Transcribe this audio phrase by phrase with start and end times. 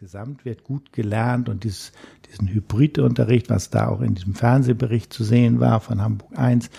[0.00, 1.90] insgesamt wird gut gelernt und dieses,
[2.30, 6.70] diesen Hybridunterricht, was da auch in diesem Fernsehbericht zu sehen war von Hamburg 1,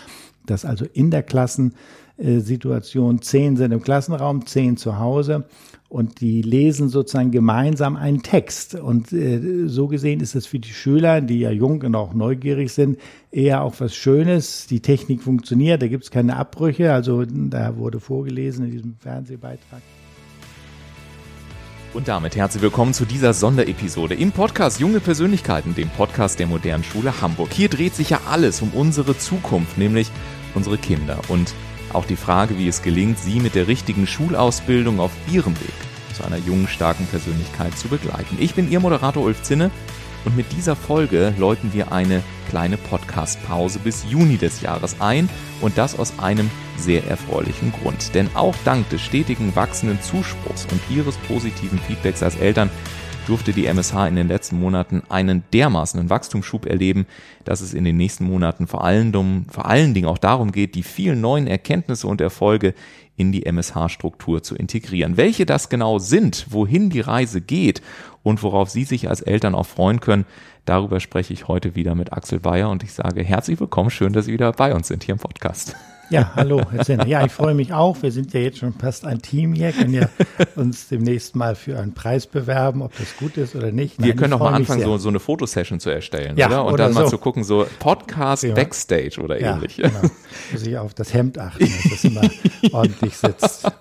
[0.45, 5.49] dass also in der Klassensituation zehn sind im Klassenraum, zehn zu Hause
[5.89, 8.75] und die lesen sozusagen gemeinsam einen Text.
[8.75, 12.71] Und äh, so gesehen ist es für die Schüler, die ja jung und auch neugierig
[12.71, 12.99] sind,
[13.31, 14.65] eher auch was Schönes.
[14.67, 16.93] Die Technik funktioniert, da gibt es keine Abbrüche.
[16.93, 19.81] Also da wurde vorgelesen in diesem Fernsehbeitrag.
[21.91, 26.83] Und damit herzlich willkommen zu dieser Sonderepisode im Podcast Junge Persönlichkeiten, dem Podcast der modernen
[26.83, 27.51] Schule Hamburg.
[27.51, 30.11] Hier dreht sich ja alles um unsere Zukunft, nämlich
[30.53, 31.55] unsere Kinder und
[31.91, 35.73] auch die Frage, wie es gelingt, sie mit der richtigen Schulausbildung auf ihrem Weg
[36.13, 38.37] zu einer jungen, starken Persönlichkeit zu begleiten.
[38.39, 39.71] Ich bin Ihr Moderator Ulf Zinne
[40.25, 45.29] und mit dieser Folge läuten wir eine kleine Podcast-Pause bis Juni des Jahres ein
[45.61, 48.15] und das aus einem sehr erfreulichen Grund.
[48.15, 52.69] Denn auch dank des stetigen wachsenden Zuspruchs und Ihres positiven Feedbacks als Eltern
[53.29, 57.05] durfte die MSH in den letzten Monaten einen dermaßenen Wachstumsschub erleben,
[57.45, 60.81] dass es in den nächsten Monaten vor allen, vor allen Dingen auch darum geht, die
[60.81, 62.73] vielen neuen Erkenntnisse und Erfolge
[63.15, 65.15] in die MSH-Struktur zu integrieren.
[65.15, 67.83] Welche das genau sind, wohin die Reise geht
[68.23, 70.25] und worauf Sie sich als Eltern auch freuen können,
[70.65, 74.25] darüber spreche ich heute wieder mit Axel Bayer und ich sage herzlich willkommen, schön, dass
[74.25, 75.75] Sie wieder bei uns sind hier im Podcast.
[76.11, 77.05] Ja, hallo, Herr Senner.
[77.05, 78.01] Ja, ich freue mich auch.
[78.01, 80.09] Wir sind ja jetzt schon fast ein Team hier, können ja
[80.55, 83.99] uns demnächst mal für einen Preis bewerben, ob das gut ist oder nicht.
[83.99, 86.65] Nein, wir können auch mal anfangen, so, so eine Fotosession zu erstellen, ja, oder?
[86.65, 86.99] Und oder dann so.
[87.01, 88.55] mal zu gucken, so Podcast ja.
[88.55, 89.77] Backstage oder ja, ähnlich.
[89.77, 90.01] Genau.
[90.51, 92.21] Muss ich auf das Hemd achten, dass das immer
[92.71, 93.71] ordentlich sitzt.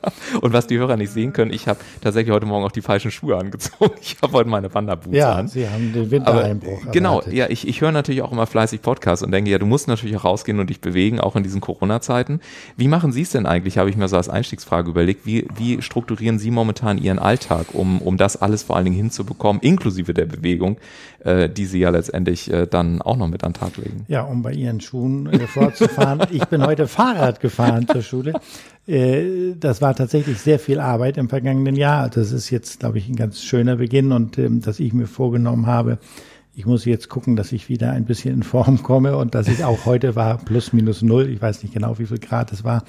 [0.42, 3.10] Und was die Hörer nicht sehen können, ich habe tatsächlich heute Morgen auch die falschen
[3.10, 3.94] Schuhe angezogen.
[4.02, 5.48] Ich habe heute meine Wanderboots ja, an.
[5.48, 6.82] Sie haben den Wintereinbruch.
[6.82, 9.66] Aber, genau, ja, ich, ich höre natürlich auch immer fleißig Podcasts und denke, ja, du
[9.66, 12.17] musst natürlich auch rausgehen und dich bewegen, auch in diesen Corona-Zeiten.
[12.18, 12.40] Zeiten.
[12.76, 15.80] Wie machen Sie es denn eigentlich, habe ich mir so als Einstiegsfrage überlegt, wie, wie
[15.82, 20.26] strukturieren Sie momentan Ihren Alltag, um, um das alles vor allen Dingen hinzubekommen, inklusive der
[20.26, 20.78] Bewegung,
[21.20, 24.04] äh, die Sie ja letztendlich äh, dann auch noch mit an den Tag legen?
[24.08, 26.22] Ja, um bei Ihren Schuhen äh, fortzufahren.
[26.32, 28.32] ich bin heute Fahrrad gefahren zur Schule.
[28.88, 32.08] Äh, das war tatsächlich sehr viel Arbeit im vergangenen Jahr.
[32.08, 35.66] Das ist jetzt, glaube ich, ein ganz schöner Beginn und ähm, dass ich mir vorgenommen
[35.66, 35.98] habe,
[36.58, 39.62] ich muss jetzt gucken, dass ich wieder ein bisschen in Form komme und dass ich
[39.62, 41.30] auch heute war plus minus null.
[41.30, 42.82] Ich weiß nicht genau, wie viel Grad es war.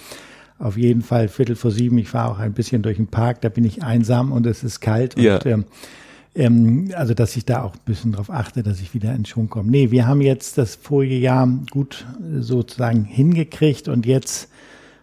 [0.58, 2.00] Auf jeden Fall Viertel vor sieben.
[2.00, 3.42] Ich fahre auch ein bisschen durch den Park.
[3.42, 5.20] Da bin ich einsam und es ist kalt.
[5.20, 5.36] Ja.
[5.36, 5.66] Und, ähm,
[6.34, 9.50] ähm, also, dass ich da auch ein bisschen drauf achte, dass ich wieder in Schwung
[9.50, 9.70] komme.
[9.70, 14.50] Nee, wir haben jetzt das vorige Jahr gut äh, sozusagen hingekriegt und jetzt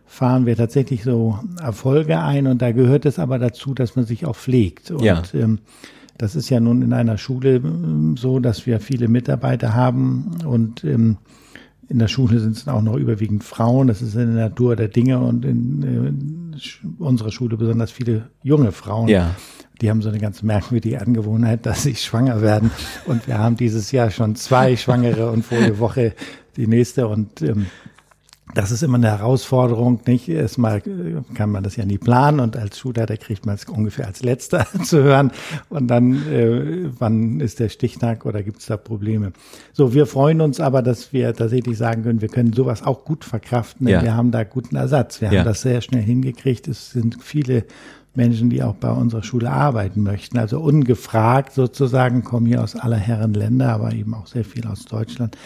[0.06, 4.26] fahren wir tatsächlich so Erfolge ein und da gehört es aber dazu, dass man sich
[4.26, 4.90] auch pflegt.
[4.90, 5.22] Und ja.
[5.34, 5.60] ähm,
[6.18, 10.84] das ist ja nun in einer Schule ähm, so, dass wir viele Mitarbeiter haben und
[10.84, 11.18] ähm,
[11.88, 13.86] in der Schule sind es auch noch überwiegend Frauen.
[13.86, 16.56] Das ist in der Natur der Dinge und in, in
[16.98, 19.08] unserer Schule besonders viele junge Frauen.
[19.08, 19.36] Ja.
[19.80, 22.70] Die haben so eine ganz merkwürdige Angewohnheit, dass sie schwanger werden.
[23.06, 26.14] Und wir haben dieses Jahr schon zwei Schwangere und vorige Woche
[26.56, 27.06] die nächste.
[27.06, 27.66] Und ähm,
[28.54, 30.28] das ist immer eine Herausforderung, nicht?
[30.28, 34.06] Erstmal äh, kann man das ja nie planen und als Schulleiter kriegt man es ungefähr
[34.06, 35.32] als letzter zu hören
[35.68, 39.32] und dann, äh, wann ist der Stichtag oder gibt es da Probleme?
[39.72, 43.24] So, wir freuen uns aber, dass wir tatsächlich sagen können, wir können sowas auch gut
[43.24, 44.02] verkraften, denn Ja.
[44.02, 45.20] wir haben da guten Ersatz.
[45.20, 45.38] Wir Ja.
[45.40, 46.68] haben das sehr schnell hingekriegt.
[46.68, 47.64] Es sind viele
[48.14, 50.38] Menschen, die auch bei unserer Schule arbeiten möchten.
[50.38, 54.86] Also ungefragt sozusagen kommen hier aus aller Herren Länder, aber eben auch sehr viel aus
[54.86, 55.36] Deutschland,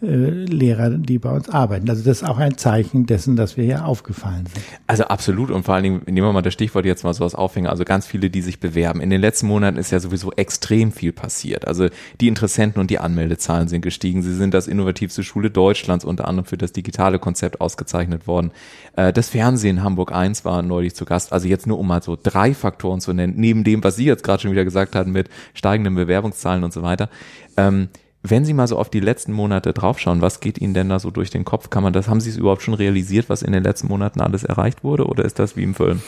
[0.00, 1.88] Lehrer, die bei uns arbeiten.
[1.88, 4.62] Also das ist auch ein Zeichen dessen, dass wir hier aufgefallen sind.
[4.86, 7.34] Also absolut und vor allen Dingen, nehmen wir mal das Stichwort jetzt mal so als
[7.34, 9.00] Aufhänger, also ganz viele, die sich bewerben.
[9.00, 11.66] In den letzten Monaten ist ja sowieso extrem viel passiert.
[11.66, 11.88] Also
[12.20, 14.22] die Interessenten und die Anmeldezahlen sind gestiegen.
[14.22, 18.50] Sie sind das innovativste Schule Deutschlands unter anderem für das digitale Konzept ausgezeichnet worden.
[18.96, 21.32] Äh, Das Fernsehen Hamburg 1 war neulich zu Gast.
[21.32, 24.24] Also jetzt nur um mal so drei Faktoren zu nennen, neben dem, was Sie jetzt
[24.24, 27.08] gerade schon wieder gesagt hatten mit steigenden Bewerbungszahlen und so weiter.
[27.56, 27.88] Ähm,
[28.30, 31.10] wenn Sie mal so auf die letzten Monate draufschauen, was geht Ihnen denn da so
[31.10, 31.70] durch den Kopf?
[31.70, 34.44] Kann man das, haben Sie es überhaupt schon realisiert, was in den letzten Monaten alles
[34.44, 36.00] erreicht wurde, oder ist das wie im Film?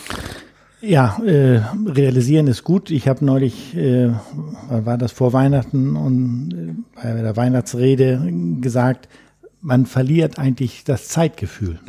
[0.80, 2.90] Ja, äh, realisieren ist gut.
[2.90, 4.10] Ich habe neulich, äh,
[4.68, 9.08] war das vor Weihnachten und äh, bei der Weihnachtsrede gesagt,
[9.60, 11.80] man verliert eigentlich das Zeitgefühl.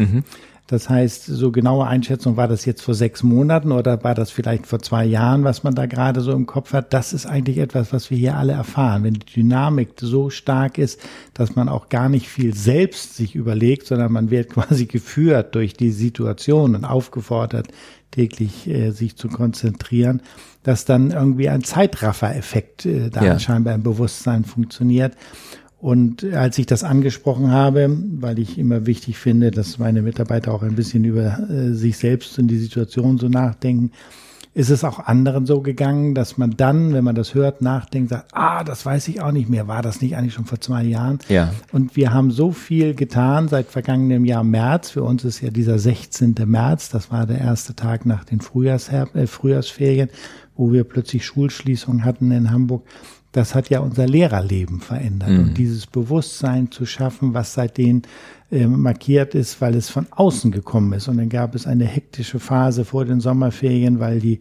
[0.69, 4.68] Das heißt, so genaue Einschätzung, war das jetzt vor sechs Monaten oder war das vielleicht
[4.68, 6.94] vor zwei Jahren, was man da gerade so im Kopf hat?
[6.94, 9.04] Das ist eigentlich etwas, was wir hier alle erfahren.
[9.04, 11.01] Wenn die Dynamik so stark ist,
[11.33, 15.74] dass man auch gar nicht viel selbst sich überlegt, sondern man wird quasi geführt durch
[15.74, 17.69] die Situation und aufgefordert,
[18.12, 20.21] täglich äh, sich zu konzentrieren,
[20.62, 23.39] dass dann irgendwie ein Zeitraffer-Effekt äh, da Ja.
[23.39, 25.16] scheinbar im Bewusstsein funktioniert.
[25.80, 27.90] Und als ich das angesprochen habe,
[28.20, 32.38] weil ich immer wichtig finde, dass meine Mitarbeiter auch ein bisschen über äh, sich selbst
[32.38, 33.92] und die Situation so nachdenken,
[34.54, 38.34] ist es auch anderen so gegangen, dass man dann, wenn man das hört, nachdenkt, sagt,
[38.34, 41.20] ah, das weiß ich auch nicht mehr, war das nicht eigentlich schon vor zwei Jahren?
[41.30, 41.54] Ja.
[41.72, 44.90] Und wir haben so viel getan seit vergangenem Jahr März.
[44.90, 46.36] Für uns ist ja dieser 16.
[46.46, 50.10] März, das war der erste Tag nach den Frühjahrsher äh, Frühjahrsferien,
[50.58, 52.86] wo wir plötzlich Schulschließungen hatten in Hamburg
[53.31, 55.30] das hat ja unser Lehrerleben verändert.
[55.30, 55.40] Mhm.
[55.40, 58.02] Und dieses Bewusstsein zu schaffen, was seitdem
[58.52, 61.08] äh, markiert ist, weil es von außen gekommen ist.
[61.08, 64.40] Und dann gab es eine hektische Phase vor den Sommerferien, weil die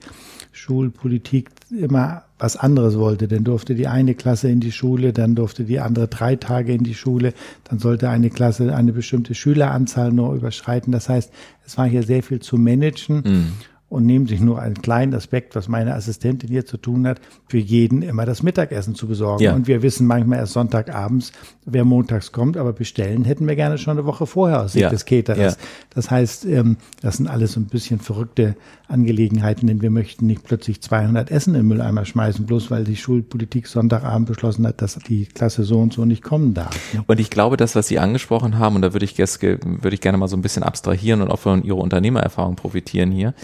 [0.52, 3.28] Schulpolitik immer was anderes wollte.
[3.28, 6.84] Dann durfte die eine Klasse in die Schule, dann durfte die andere drei Tage in
[6.84, 10.92] die Schule, dann sollte eine Klasse eine bestimmte Schüleranzahl nur überschreiten.
[10.92, 11.30] Das heißt,
[11.66, 13.22] es war hier sehr viel zu managen.
[13.24, 13.52] Mhm
[13.88, 17.58] und nehmen sich nur einen kleinen Aspekt, was meine Assistentin hier zu tun hat, für
[17.58, 19.42] jeden immer das Mittagessen zu besorgen.
[19.42, 19.54] Ja.
[19.54, 21.32] Und wir wissen manchmal erst Sonntagabends,
[21.64, 24.90] wer montags kommt, aber bestellen hätten wir gerne schon eine Woche vorher aus Sicht ja.
[24.90, 25.54] des Caterers.
[25.54, 25.66] Ja.
[25.94, 28.56] Das heißt, ähm, das sind alles so ein bisschen verrückte
[28.88, 32.96] Angelegenheiten, denn wir möchten nicht plötzlich 200 Essen in den Mülleimer schmeißen, bloß weil die
[32.96, 36.78] Schulpolitik Sonntagabend beschlossen hat, dass die Klasse so und so nicht kommen darf.
[37.06, 40.18] Und ich glaube, das, was Sie angesprochen haben, und da würde ich, würde ich gerne
[40.18, 43.34] mal so ein bisschen abstrahieren und auch von Ihrer Unternehmererfahrung profitieren hier,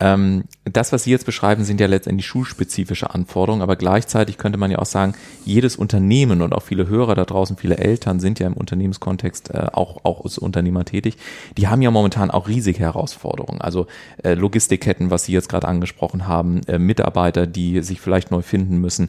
[0.00, 4.70] ähm, das, was Sie jetzt beschreiben, sind ja letztendlich schulspezifische Anforderungen, aber gleichzeitig könnte man
[4.70, 8.46] ja auch sagen, jedes Unternehmen und auch viele Hörer da draußen, viele Eltern sind ja
[8.46, 11.16] im Unternehmenskontext äh, auch, auch als Unternehmer tätig,
[11.56, 13.60] die haben ja momentan auch riesige Herausforderungen.
[13.60, 13.86] Also
[14.22, 18.78] äh, Logistikketten, was Sie jetzt gerade angesprochen haben, äh, Mitarbeiter, die sich vielleicht neu finden
[18.78, 19.08] müssen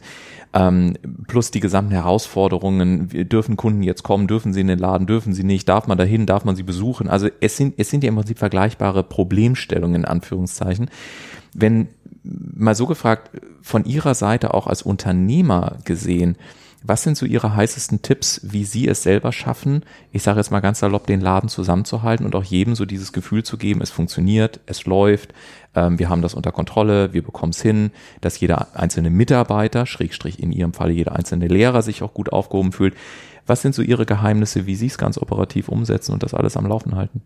[0.54, 0.94] ähm,
[1.26, 5.42] plus die gesamten Herausforderungen, dürfen Kunden jetzt kommen, dürfen sie in den Laden, dürfen sie
[5.42, 7.08] nicht, darf man dahin, darf man sie besuchen.
[7.08, 10.73] Also es sind, es sind ja im Prinzip vergleichbare Problemstellungen in Anführungszeichen.
[11.52, 11.88] Wenn
[12.22, 13.30] mal so gefragt,
[13.62, 16.36] von Ihrer Seite auch als Unternehmer gesehen,
[16.86, 20.60] was sind so Ihre heißesten Tipps, wie Sie es selber schaffen, ich sage jetzt mal
[20.60, 24.60] ganz salopp, den Laden zusammenzuhalten und auch jedem so dieses Gefühl zu geben, es funktioniert,
[24.66, 25.32] es läuft,
[25.74, 30.42] ähm, wir haben das unter Kontrolle, wir bekommen es hin, dass jeder einzelne Mitarbeiter, Schrägstrich
[30.42, 32.94] in Ihrem Falle jeder einzelne Lehrer sich auch gut aufgehoben fühlt.
[33.46, 36.66] Was sind so Ihre Geheimnisse, wie Sie es ganz operativ umsetzen und das alles am
[36.66, 37.22] Laufen halten?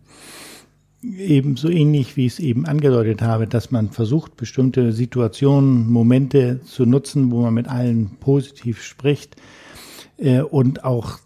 [1.03, 6.87] Ebenso ähnlich, wie ich es eben angedeutet habe, dass man versucht, bestimmte Situationen, Momente zu
[6.87, 9.37] nutzen, wo man mit allen positiv spricht
[10.17, 11.19] äh, und auch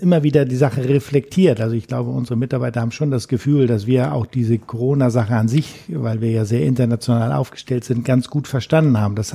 [0.00, 1.60] immer wieder die Sache reflektiert.
[1.60, 5.48] Also ich glaube, unsere Mitarbeiter haben schon das Gefühl, dass wir auch diese Corona-Sache an
[5.48, 9.16] sich, weil wir ja sehr international aufgestellt sind, ganz gut verstanden haben.
[9.16, 9.30] Das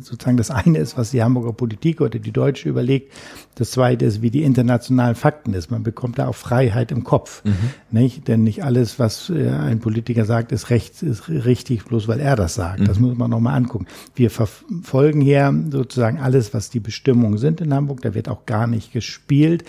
[0.00, 3.12] sozusagen das eine ist, was die Hamburger Politik oder die Deutsche überlegt.
[3.58, 5.68] Das zweite ist, wie die internationalen Fakten ist.
[5.72, 7.54] Man bekommt da auch Freiheit im Kopf, mhm.
[7.90, 8.28] nicht?
[8.28, 12.36] Denn nicht alles, was äh, ein Politiker sagt, ist recht, ist richtig, bloß weil er
[12.36, 12.78] das sagt.
[12.78, 12.84] Mhm.
[12.84, 13.86] Das muss man nochmal angucken.
[14.14, 18.00] Wir verfolgen hier sozusagen alles, was die Bestimmungen sind in Hamburg.
[18.02, 19.64] Da wird auch gar nicht gespielt.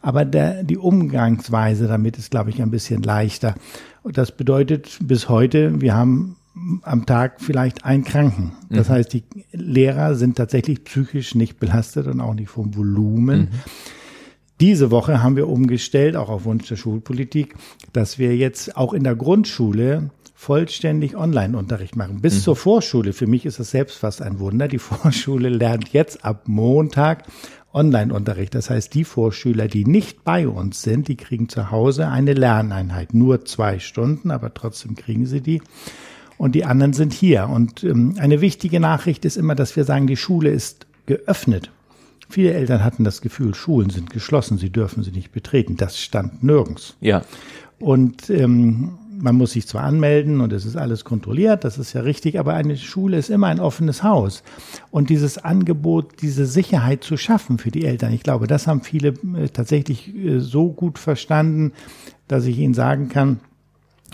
[0.00, 3.54] Aber der, die Umgangsweise damit ist, glaube ich, ein bisschen leichter.
[4.02, 6.37] Und das bedeutet bis heute, wir haben
[6.82, 8.52] am Tag vielleicht einen Kranken.
[8.70, 8.92] Das mhm.
[8.92, 13.40] heißt, die Lehrer sind tatsächlich psychisch nicht belastet und auch nicht vom Volumen.
[13.40, 13.48] Mhm.
[14.60, 17.54] Diese Woche haben wir umgestellt, auch auf Wunsch der Schulpolitik,
[17.92, 22.20] dass wir jetzt auch in der Grundschule vollständig Online-Unterricht machen.
[22.20, 22.40] Bis mhm.
[22.40, 23.12] zur Vorschule.
[23.12, 24.68] Für mich ist das selbst fast ein Wunder.
[24.68, 27.24] Die Vorschule lernt jetzt ab Montag
[27.72, 28.54] Online-Unterricht.
[28.54, 33.14] Das heißt, die Vorschüler, die nicht bei uns sind, die kriegen zu Hause eine Lerneinheit.
[33.14, 35.60] Nur zwei Stunden, aber trotzdem kriegen sie die.
[36.38, 37.48] Und die anderen sind hier.
[37.48, 41.70] Und ähm, eine wichtige Nachricht ist immer, dass wir sagen, die Schule ist geöffnet.
[42.30, 45.76] Viele Eltern hatten das Gefühl, Schulen sind geschlossen, sie dürfen sie nicht betreten.
[45.76, 46.96] Das stand nirgends.
[47.00, 47.22] Ja.
[47.78, 52.02] Und ähm, man muss sich zwar anmelden und es ist alles kontrolliert, das ist ja
[52.02, 54.42] richtig, aber eine Schule ist immer ein offenes Haus.
[54.90, 59.08] Und dieses Angebot, diese Sicherheit zu schaffen für die Eltern, ich glaube, das haben viele
[59.08, 61.72] äh, tatsächlich äh, so gut verstanden,
[62.28, 63.40] dass ich Ihnen sagen kann,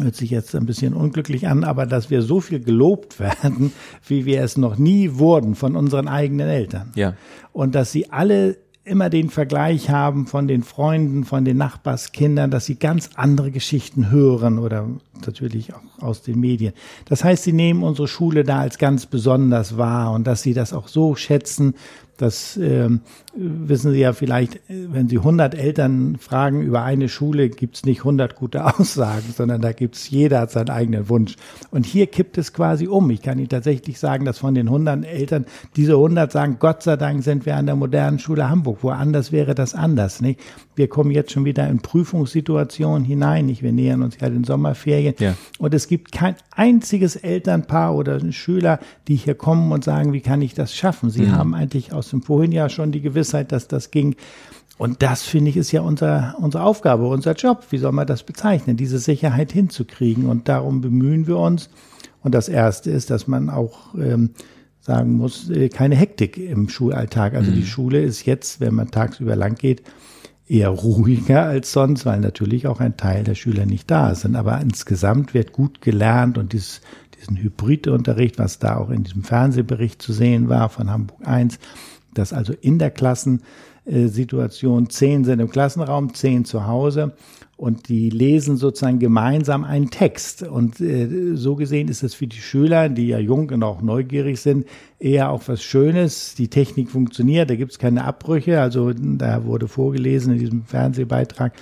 [0.01, 3.73] hört sich jetzt ein bisschen unglücklich an, aber dass wir so viel gelobt werden,
[4.07, 6.93] wie wir es noch nie wurden von unseren eigenen Eltern.
[6.95, 7.15] Ja.
[7.53, 12.67] Und dass sie alle immer den Vergleich haben von den Freunden, von den Nachbarskindern, dass
[12.67, 16.75] sie ganz andere Geschichten hören oder natürlich auch aus den Medien.
[17.07, 20.75] Das heißt, sie nehmen unsere Schule da als ganz besonders wahr und dass sie das
[20.75, 21.75] auch so schätzen,
[22.17, 22.89] das äh,
[23.35, 28.37] wissen Sie ja vielleicht, wenn Sie 100 Eltern fragen über eine Schule, gibt's nicht 100
[28.37, 31.37] gute Aussagen, sondern da gibt's jeder hat seinen eigenen Wunsch.
[31.71, 33.11] Und hier kippt es quasi um.
[33.11, 36.97] Ich kann Ihnen tatsächlich sagen, dass von den 100 Eltern diese 100 sagen, Gott sei
[36.97, 38.79] Dank sind wir an der modernen Schule Hamburg.
[38.83, 40.21] Woanders wäre das anders.
[40.21, 40.41] Nicht?
[40.77, 43.47] Wir kommen jetzt schon wieder in Prüfungssituationen hinein.
[43.47, 43.63] Nicht?
[43.63, 45.15] Wir nähern uns ja den Sommerferien.
[45.19, 45.35] Ja.
[45.59, 48.79] Und es gibt kein einziges Elternpaar oder Schüler,
[49.09, 51.11] die hier kommen und sagen, wie kann ich das schaffen?
[51.11, 51.33] Sie mhm.
[51.33, 54.17] haben eigentlich aus dem Vorhin ja schon die Gewissheit, dass das ging.
[54.77, 57.67] Und das finde ich ist ja unser, unsere Aufgabe, unser Job.
[57.71, 58.77] Wie soll man das bezeichnen?
[58.77, 60.27] Diese Sicherheit hinzukriegen.
[60.27, 61.71] Und darum bemühen wir uns.
[62.23, 64.31] Und das erste ist, dass man auch ähm,
[64.81, 67.35] sagen muss, äh, keine Hektik im Schulalltag.
[67.35, 67.57] Also mhm.
[67.57, 69.83] die Schule ist jetzt, wenn man tagsüber lang geht,
[70.47, 74.37] eher ruhiger als sonst, weil natürlich auch ein Teil der Schüler nicht da sind.
[74.37, 76.81] Aber insgesamt wird gut gelernt und dieses,
[77.19, 81.59] diesen Hybridunterricht, was da auch in diesem Fernsehbericht zu sehen war von Hamburg 1,
[82.15, 87.13] dass also in der Klassensituation zehn sind im Klassenraum, zehn zu Hause
[87.57, 90.43] und die lesen sozusagen gemeinsam einen Text.
[90.43, 94.41] Und äh, so gesehen ist es für die Schüler, die ja jung und auch neugierig
[94.41, 94.67] sind,
[94.99, 96.35] eher auch was Schönes.
[96.35, 98.61] Die Technik funktioniert, da gibt es keine Abbrüche.
[98.61, 101.53] Also da wurde vorgelesen in diesem Fernsehbeitrag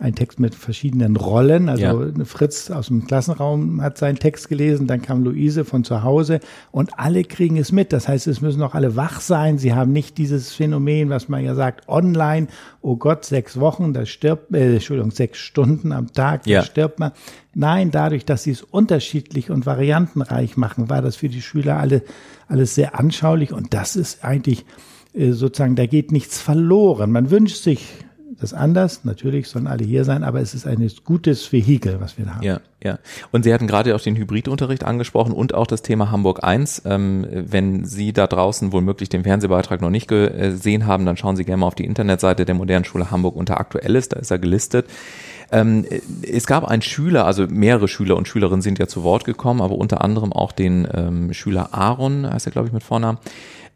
[0.00, 1.68] ein Text mit verschiedenen Rollen.
[1.68, 2.24] Also ja.
[2.24, 6.40] Fritz aus dem Klassenraum hat seinen Text gelesen, dann kam Luise von zu Hause
[6.72, 7.92] und alle kriegen es mit.
[7.92, 9.58] Das heißt, es müssen auch alle wach sein.
[9.58, 12.48] Sie haben nicht dieses Phänomen, was man ja sagt, online,
[12.80, 16.62] oh Gott, sechs Wochen, da stirbt, äh, Entschuldigung, sechs Stunden am Tag, da ja.
[16.62, 17.12] stirbt man.
[17.54, 22.02] Nein, dadurch, dass sie es unterschiedlich und variantenreich machen, war das für die Schüler alle,
[22.48, 24.64] alles sehr anschaulich und das ist eigentlich
[25.14, 27.10] äh, sozusagen, da geht nichts verloren.
[27.10, 27.86] Man wünscht sich
[28.40, 29.04] das anders.
[29.04, 32.42] Natürlich sollen alle hier sein, aber es ist ein gutes Vehikel, was wir da haben.
[32.42, 32.98] Ja, ja.
[33.30, 36.82] Und Sie hatten gerade auch den Hybridunterricht angesprochen und auch das Thema Hamburg 1.
[36.86, 41.44] Ähm, wenn Sie da draußen womöglich den Fernsehbeitrag noch nicht gesehen haben, dann schauen Sie
[41.44, 44.86] gerne mal auf die Internetseite der Modernen Schule Hamburg unter Aktuelles, da ist er gelistet.
[45.52, 45.84] Ähm,
[46.22, 49.74] es gab einen Schüler, also mehrere Schüler und Schülerinnen sind ja zu Wort gekommen, aber
[49.74, 53.18] unter anderem auch den ähm, Schüler Aaron, heißt er glaube ich mit Vornamen,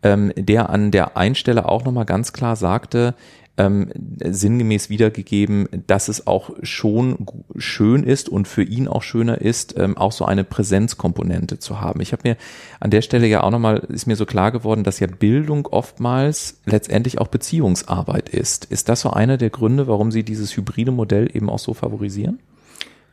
[0.02, 3.14] ähm, der an der Einstelle auch nochmal ganz klar sagte,
[3.56, 3.90] ähm,
[4.24, 9.96] sinngemäß wiedergegeben, dass es auch schon schön ist und für ihn auch schöner ist, ähm,
[9.96, 12.00] auch so eine Präsenzkomponente zu haben.
[12.00, 12.36] Ich habe mir
[12.80, 16.60] an der Stelle ja auch nochmal, ist mir so klar geworden, dass ja Bildung oftmals
[16.66, 18.64] letztendlich auch Beziehungsarbeit ist.
[18.64, 22.40] Ist das so einer der Gründe, warum Sie dieses hybride Modell eben auch so favorisieren?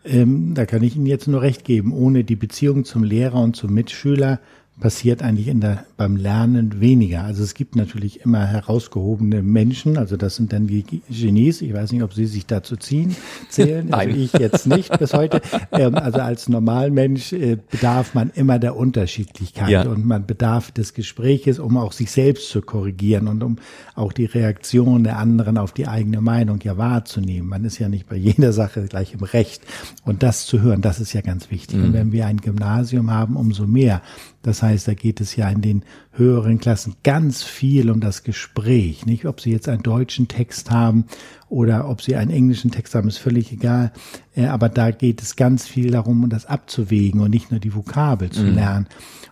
[0.03, 1.93] Ähm, da kann ich Ihnen jetzt nur recht geben.
[1.93, 4.39] Ohne die Beziehung zum Lehrer und zum Mitschüler
[4.81, 7.23] passiert eigentlich in der, beim Lernen weniger.
[7.23, 11.61] Also es gibt natürlich immer herausgehobene Menschen, also das sind dann die Genies.
[11.61, 13.15] Ich weiß nicht, ob Sie sich dazu ziehen,
[13.49, 13.89] zählen.
[14.01, 14.19] Also Nein.
[14.19, 15.41] Ich jetzt nicht bis heute.
[15.71, 19.83] Ähm, also als Normalmensch äh, bedarf man immer der Unterschiedlichkeit ja.
[19.83, 23.57] und man bedarf des Gespräches, um auch sich selbst zu korrigieren und um
[23.95, 27.47] auch die Reaktion der anderen auf die eigene Meinung ja wahrzunehmen.
[27.47, 29.61] Man ist ja nicht bei jeder Sache gleich im Recht.
[30.03, 31.77] Und das zu hören, das ist ja ganz wichtig.
[31.77, 31.85] Mhm.
[31.85, 34.01] Und wenn wir ein Gymnasium haben, umso mehr.
[34.43, 35.83] Das heißt, da geht es ja in den
[36.13, 39.25] höheren Klassen ganz viel um das Gespräch, nicht?
[39.25, 41.05] Ob Sie jetzt einen deutschen Text haben
[41.49, 43.91] oder ob Sie einen englischen Text haben, ist völlig egal.
[44.35, 47.75] Äh, aber da geht es ganz viel darum, um das abzuwägen und nicht nur die
[47.75, 48.55] Vokabel zu mhm.
[48.55, 48.87] lernen.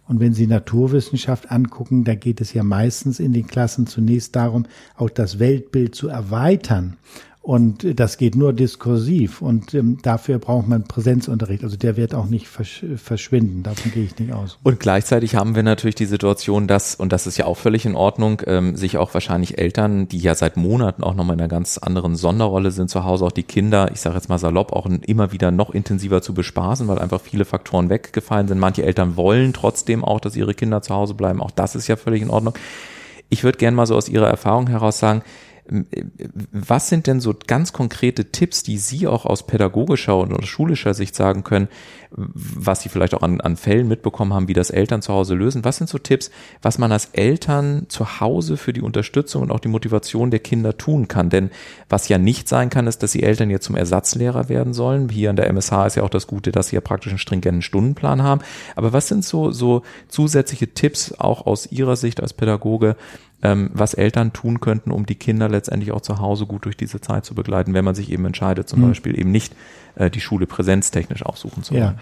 [0.08, 4.66] Und wenn Sie Naturwissenschaft angucken, da geht es ja meistens in den Klassen zunächst darum,
[4.96, 6.98] auch das Weltbild zu erweitern
[7.50, 9.42] und das geht nur diskursiv.
[9.42, 11.64] Und ähm, dafür braucht man Präsenzunterricht.
[11.64, 13.64] Also der wird auch nicht versch verschwinden.
[13.64, 14.60] Davon gehe ich nicht aus.
[14.62, 17.96] Und gleichzeitig haben wir natürlich die Situation, dass, und das ist ja auch völlig in
[17.96, 21.80] Ordnung, ähm, sich auch wahrscheinlich Eltern, die ja seit Monaten auch nochmal in einer ganz
[21.80, 25.32] anderen Sonderrolle sind zu Hause, auch die Kinder, ich sage jetzt mal salopp, auch immer
[25.32, 28.60] wieder noch intensiver zu bespaßen, weil einfach viele Faktoren weggefallen sind.
[28.60, 31.42] Manche Eltern wollen trotzdem auch, dass ihre Kinder zu Hause bleiben.
[31.42, 32.54] Auch das ist ja völlig in Ordnung.
[33.32, 35.22] Ich würde gerne mal so aus Ihrer Erfahrung heraus sagen,
[36.52, 41.16] was sind denn so ganz konkrete Tipps, die Sie auch aus pädagogischer oder schulischer Sicht
[41.16, 41.68] sagen können,
[42.12, 45.64] was Sie vielleicht auch an, an Fällen mitbekommen haben, wie das Eltern zu Hause lösen?
[45.64, 46.32] Was sind so Tipps,
[46.64, 50.76] was man als Eltern zu Hause für die Unterstützung und auch die Motivation der Kinder
[50.76, 51.30] tun kann?
[51.30, 51.52] Denn
[51.88, 55.10] was ja nicht sein kann, ist, dass die Eltern jetzt zum Ersatzlehrer werden sollen.
[55.10, 57.62] Hier an der MSH ist ja auch das Gute, dass sie ja praktisch einen stringenten
[57.62, 58.42] Stundenplan haben.
[58.76, 62.96] Aber was sind so, so zusätzliche Tipps auch aus Ihrer Sicht als Pädagoge,
[63.42, 67.00] ähm, was Eltern tun könnten, um die Kinder letztendlich auch zu Hause gut durch diese
[67.00, 68.90] Zeit zu begleiten, wenn man sich eben entscheidet, zum mhm.
[68.90, 69.56] Beispiel eben nicht
[69.96, 71.84] äh, die Schule präsenztechnisch aufsuchen zu wollen.
[71.84, 72.00] Ja.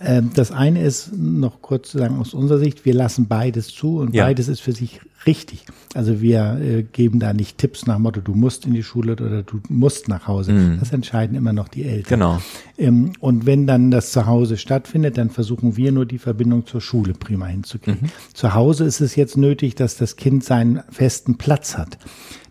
[0.00, 3.98] Ähm, das eine ist noch kurz zu sagen aus unserer Sicht, wir lassen beides zu
[3.98, 4.24] und ja.
[4.24, 5.64] beides ist für sich richtig.
[5.94, 9.42] Also wir äh, geben da nicht Tipps nach Motto, du musst in die Schule oder
[9.42, 10.52] du musst nach Hause.
[10.52, 10.78] Mhm.
[10.78, 12.20] Das entscheiden immer noch die Eltern.
[12.20, 12.42] Genau.
[12.76, 16.80] Ähm, und wenn dann das zu Hause stattfindet, dann versuchen wir nur die Verbindung zur
[16.80, 18.02] Schule prima hinzukriegen.
[18.02, 18.34] Mhm.
[18.34, 21.98] Zu Hause ist es jetzt nötig, dass das Kind seinen festen Platz hat.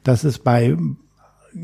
[0.03, 0.77] Das ist bei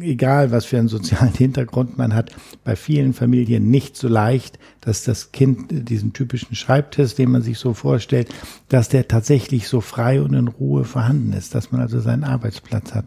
[0.01, 2.31] egal was für einen sozialen Hintergrund man hat,
[2.63, 7.57] bei vielen Familien nicht so leicht, dass das Kind diesen typischen Schreibtest, den man sich
[7.57, 8.29] so vorstellt,
[8.69, 12.93] dass der tatsächlich so frei und in Ruhe vorhanden ist, dass man also seinen Arbeitsplatz
[12.93, 13.05] hat.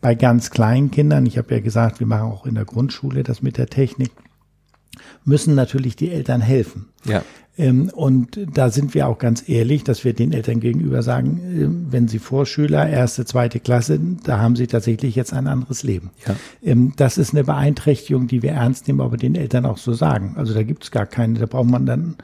[0.00, 3.42] Bei ganz kleinen Kindern, ich habe ja gesagt, wir machen auch in der Grundschule das
[3.42, 4.10] mit der Technik,
[5.24, 6.88] müssen natürlich die Eltern helfen.
[7.04, 7.22] Ja.
[7.58, 11.92] Ähm, und da sind wir auch ganz ehrlich, dass wir den Eltern gegenüber sagen, äh,
[11.92, 16.10] wenn sie Vorschüler, erste, zweite Klasse, da haben sie tatsächlich jetzt ein anderes Leben.
[16.26, 16.36] Ja.
[16.62, 20.34] Ähm, das ist eine Beeinträchtigung, die wir ernst nehmen, aber den Eltern auch so sagen.
[20.36, 22.16] Also da gibt es gar keine, da braucht man dann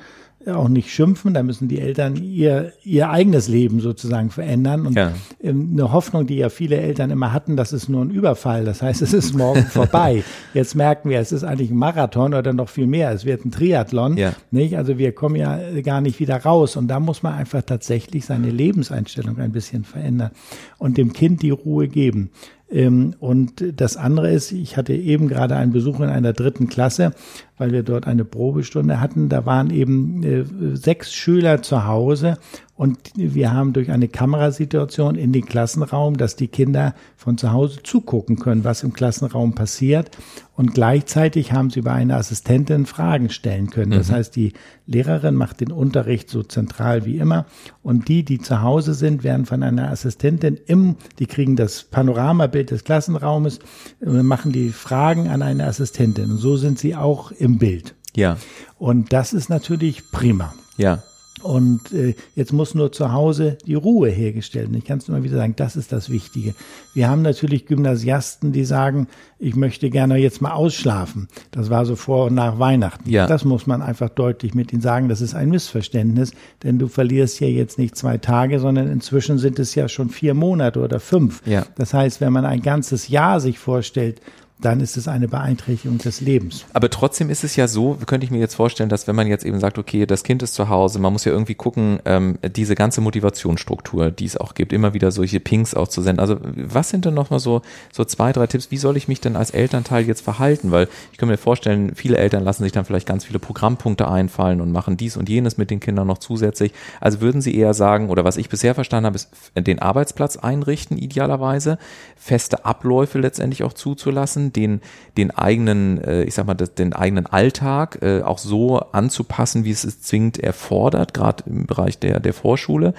[0.46, 4.86] auch nicht schimpfen, da müssen die Eltern ihr, ihr eigenes Leben sozusagen verändern.
[4.86, 5.12] Und ja.
[5.42, 8.82] Ähm, eine Hoffnung, die ja viele Eltern immer hatten, das ist nur ein Überfall, das
[8.82, 10.22] heißt, es ist morgen vorbei.
[10.54, 13.50] Jetzt merken wir, es ist eigentlich ein Marathon oder noch viel mehr, es wird ein
[13.50, 14.16] Triathlon.
[14.16, 14.34] Ja.
[14.50, 14.76] Nicht?
[14.76, 16.76] Also wir kommen ja gar nicht wieder raus.
[16.76, 20.30] Und da muss man einfach tatsächlich seine Lebenseinstellung ein bisschen verändern
[20.78, 22.30] und dem Kind die Ruhe geben.
[22.70, 27.12] Ähm, und das andere ist, ich hatte eben gerade einen Besuch in einer dritten Klasse,
[27.58, 29.28] weil wir dort eine Probestunde hatten.
[29.28, 30.44] Da waren eben äh,
[30.74, 32.38] sechs Schüler zu Hause
[32.76, 37.82] und wir haben durch eine Kamerasituation in den Klassenraum, dass die Kinder von zu Hause
[37.82, 40.10] zugucken können, was im Klassenraum passiert.
[40.54, 43.92] Und gleichzeitig haben sie über eine Assistentin Fragen stellen können.
[43.92, 44.14] Das mhm.
[44.14, 44.52] heißt, die
[44.86, 47.46] Lehrerin macht den Unterricht so zentral wie immer.
[47.82, 52.70] Und die, die zu Hause sind, werden von einer Assistentin im, die kriegen das Panoramabild
[52.70, 53.58] des Klassenraumes,
[54.00, 56.30] machen die Fragen an eine Assistentin.
[56.30, 57.94] Und so sind sie auch im Bild.
[58.14, 58.36] Ja.
[58.78, 60.54] Und das ist natürlich prima.
[60.76, 61.02] Ja.
[61.42, 64.68] Und äh, jetzt muss nur zu Hause die Ruhe hergestellt.
[64.68, 66.54] Und ich kann es immer wieder sagen, das ist das Wichtige.
[66.92, 69.06] Wir haben natürlich Gymnasiasten, die sagen,
[69.38, 71.28] ich möchte gerne jetzt mal ausschlafen.
[71.50, 73.08] Das war so vor und nach Weihnachten.
[73.08, 73.26] Ja.
[73.26, 75.08] Das muss man einfach deutlich mit ihnen sagen.
[75.08, 79.58] Das ist ein Missverständnis, denn du verlierst ja jetzt nicht zwei Tage, sondern inzwischen sind
[79.58, 81.42] es ja schon vier Monate oder fünf.
[81.46, 81.66] Ja.
[81.76, 84.20] Das heißt, wenn man ein ganzes Jahr sich vorstellt,
[84.58, 86.64] dann ist es eine Beeinträchtigung des Lebens.
[86.72, 89.44] Aber trotzdem ist es ja so, könnte ich mir jetzt vorstellen, dass wenn man jetzt
[89.44, 92.74] eben sagt, okay, das Kind ist zu Hause, man muss ja irgendwie gucken, ähm, diese
[92.74, 96.20] ganze Motivationsstruktur, die es auch gibt, immer wieder solche Pings auch zu senden.
[96.20, 97.60] Also was sind denn nochmal so,
[97.92, 100.70] so zwei, drei Tipps, wie soll ich mich denn als Elternteil jetzt verhalten?
[100.70, 104.62] Weil ich kann mir vorstellen, viele Eltern lassen sich dann vielleicht ganz viele Programmpunkte einfallen
[104.62, 106.72] und machen dies und jenes mit den Kindern noch zusätzlich.
[106.98, 110.96] Also würden Sie eher sagen, oder was ich bisher verstanden habe, ist den Arbeitsplatz einrichten,
[110.96, 111.78] idealerweise,
[112.16, 114.80] feste Abläufe letztendlich auch zuzulassen, den,
[115.16, 119.84] den eigenen, äh, ich sag mal, den eigenen Alltag äh, auch so anzupassen, wie es
[119.84, 122.94] es zwingend erfordert, gerade im Bereich der, der Vorschule.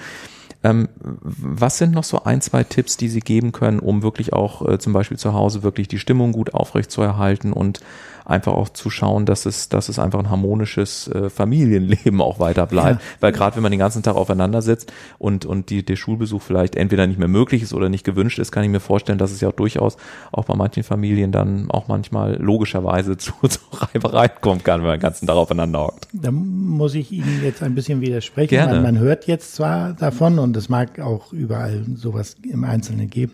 [0.64, 4.66] Ähm, was sind noch so ein, zwei Tipps, die Sie geben können, um wirklich auch
[4.68, 7.80] äh, zum Beispiel zu Hause wirklich die Stimmung gut aufrechtzuerhalten und
[8.28, 12.66] einfach auch zu schauen, dass es, dass es einfach ein harmonisches äh, Familienleben auch weiter
[12.66, 13.00] bleibt.
[13.00, 13.06] Ja.
[13.20, 16.76] Weil gerade wenn man den ganzen Tag aufeinander sitzt und, und die, der Schulbesuch vielleicht
[16.76, 19.40] entweder nicht mehr möglich ist oder nicht gewünscht ist, kann ich mir vorstellen, dass es
[19.40, 19.96] ja auch durchaus
[20.30, 24.98] auch bei manchen Familien dann auch manchmal logischerweise zu, zu Reibereien kommen kann, wenn man
[24.98, 26.08] den ganzen Tag aufeinander hockt.
[26.12, 28.50] Da muss ich Ihnen jetzt ein bisschen widersprechen.
[28.50, 28.74] Gerne.
[28.74, 33.32] Man, man hört jetzt zwar davon und es mag auch überall sowas im Einzelnen geben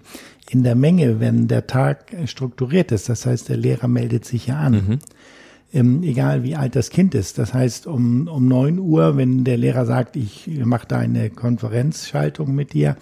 [0.50, 3.08] in der Menge, wenn der Tag strukturiert ist.
[3.08, 4.72] Das heißt, der Lehrer meldet sich ja an.
[4.72, 4.98] Mhm.
[5.72, 7.38] Ähm, egal wie alt das Kind ist.
[7.38, 12.54] Das heißt, um, um neun Uhr, wenn der Lehrer sagt, ich mache da eine Konferenzschaltung
[12.54, 12.96] mit dir,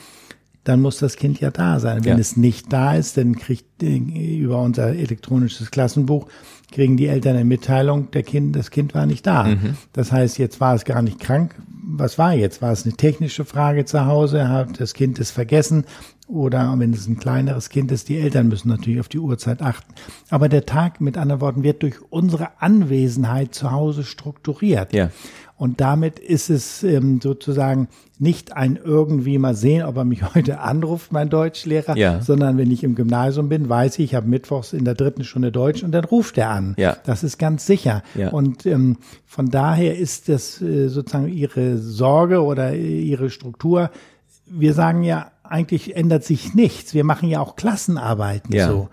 [0.64, 2.04] dann muss das Kind ja da sein.
[2.04, 2.18] Wenn ja.
[2.18, 6.28] es nicht da ist, dann kriegt äh, über unser elektronisches Klassenbuch
[6.72, 9.44] kriegen die Eltern eine Mitteilung, der Kind, das Kind war nicht da.
[9.44, 9.76] Mhm.
[9.92, 11.54] Das heißt, jetzt war es gar nicht krank.
[11.84, 12.62] Was war jetzt?
[12.62, 14.48] War es eine technische Frage zu Hause?
[14.48, 15.84] Hat das Kind es vergessen?
[16.26, 19.92] Oder wenn es ein kleineres Kind ist, die Eltern müssen natürlich auf die Uhrzeit achten.
[20.30, 24.94] Aber der Tag, mit anderen Worten, wird durch unsere Anwesenheit zu Hause strukturiert.
[24.94, 25.10] Ja.
[25.56, 27.88] Und damit ist es ähm, sozusagen
[28.18, 32.20] nicht ein irgendwie mal sehen, ob er mich heute anruft, mein Deutschlehrer, ja.
[32.20, 35.52] sondern wenn ich im Gymnasium bin, weiß ich, ich habe mittwochs in der dritten Stunde
[35.52, 36.74] Deutsch und dann ruft er an.
[36.78, 36.96] Ja.
[37.04, 38.02] Das ist ganz sicher.
[38.14, 38.30] Ja.
[38.30, 43.90] Und ähm, von daher ist das äh, sozusagen ihre Sorge oder ihre Struktur.
[44.46, 46.94] Wir sagen ja, eigentlich ändert sich nichts.
[46.94, 48.68] Wir machen ja auch Klassenarbeiten ja.
[48.68, 48.88] so.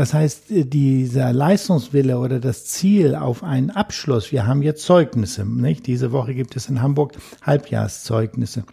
[0.00, 5.44] Das heißt, äh, dieser Leistungswille oder das Ziel auf einen Abschluss, wir haben jetzt Zeugnisse,
[5.44, 5.86] nicht?
[5.86, 8.64] Diese Woche gibt es in Hamburg Halbjahreszeugnisse.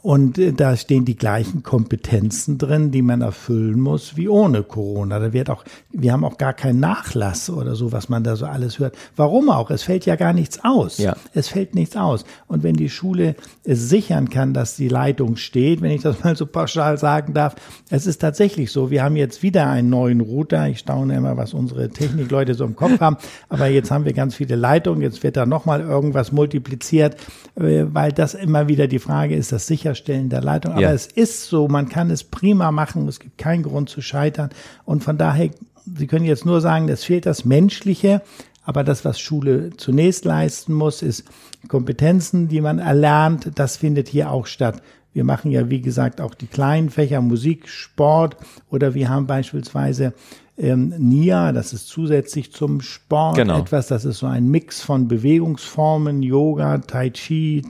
[0.00, 5.18] Und äh, da stehen die gleichen Kompetenzen drin, die man erfüllen muss, wie ohne Corona.
[5.18, 8.46] Da wird auch, wir haben auch gar keinen Nachlass oder so, was man da so
[8.46, 8.96] alles hört.
[9.16, 9.70] Warum auch?
[9.70, 10.98] Es fällt ja gar nichts aus.
[10.98, 11.16] Ja.
[11.34, 12.24] Es fällt nichts aus.
[12.46, 13.34] Und wenn die Schule
[13.64, 17.56] es sichern kann, dass die Leitung steht, wenn ich das mal so pauschal sagen darf,
[17.90, 18.90] es ist tatsächlich so.
[18.90, 20.68] Wir haben jetzt wieder einen neuen Router.
[20.68, 23.16] Ich staune immer, was unsere Technikleute so im Kopf haben.
[23.48, 25.02] Aber jetzt haben wir ganz viele Leitungen.
[25.02, 27.16] Jetzt wird da nochmal irgendwas multipliziert,
[27.56, 30.72] äh, weil das immer wieder die Frage ist, das sicher Sicherstellen der Leitung.
[30.72, 30.92] Aber ja.
[30.92, 33.08] es ist so, man kann es prima machen.
[33.08, 34.50] Es gibt keinen Grund zu scheitern.
[34.84, 35.50] Und von daher,
[35.96, 38.20] Sie können jetzt nur sagen, es fehlt das Menschliche.
[38.62, 41.24] Aber das, was Schule zunächst leisten muss, ist
[41.68, 43.50] Kompetenzen, die man erlernt.
[43.54, 44.82] Das findet hier auch statt.
[45.14, 48.36] Wir machen ja, wie gesagt, auch die kleinen Fächer Musik, Sport
[48.70, 50.12] oder wir haben beispielsweise
[50.58, 53.58] ähm, NIA, das ist zusätzlich zum Sport genau.
[53.58, 57.62] etwas, das ist so ein Mix von Bewegungsformen, Yoga, Tai Chi,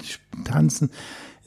[0.45, 0.91] Tanzen